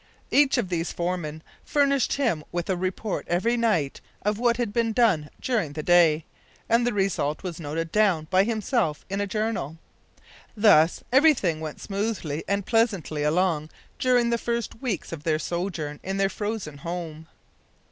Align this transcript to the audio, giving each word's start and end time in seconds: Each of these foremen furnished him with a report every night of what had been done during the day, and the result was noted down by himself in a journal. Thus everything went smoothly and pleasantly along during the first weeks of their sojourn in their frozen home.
Each 0.31 0.57
of 0.57 0.69
these 0.69 0.91
foremen 0.91 1.43
furnished 1.63 2.13
him 2.13 2.43
with 2.51 2.71
a 2.71 2.75
report 2.75 3.27
every 3.27 3.55
night 3.55 4.01
of 4.23 4.39
what 4.39 4.57
had 4.57 4.73
been 4.73 4.93
done 4.93 5.29
during 5.39 5.73
the 5.73 5.83
day, 5.83 6.25
and 6.67 6.87
the 6.87 6.91
result 6.91 7.43
was 7.43 7.59
noted 7.59 7.91
down 7.91 8.25
by 8.31 8.43
himself 8.43 9.05
in 9.11 9.21
a 9.21 9.27
journal. 9.27 9.77
Thus 10.57 11.03
everything 11.13 11.59
went 11.59 11.79
smoothly 11.81 12.43
and 12.47 12.65
pleasantly 12.65 13.21
along 13.21 13.69
during 13.99 14.31
the 14.31 14.39
first 14.39 14.81
weeks 14.81 15.11
of 15.11 15.23
their 15.23 15.37
sojourn 15.37 15.99
in 16.01 16.17
their 16.17 16.29
frozen 16.29 16.79
home. 16.79 17.27